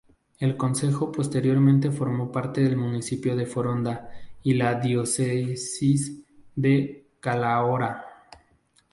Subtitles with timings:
[0.39, 4.09] El concejo posteriormente formó parte del municipio de Foronda
[4.41, 6.19] y la Diócesis
[6.55, 8.03] de Calahorra.